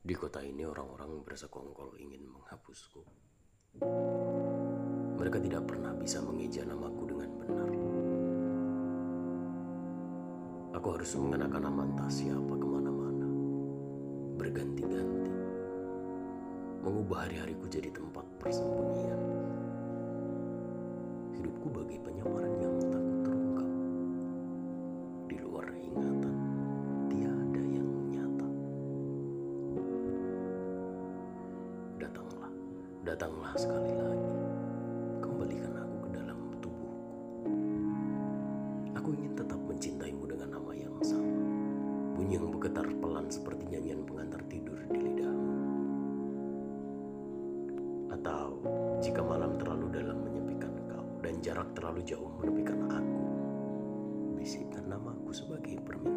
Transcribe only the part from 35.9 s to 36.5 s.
ke dalam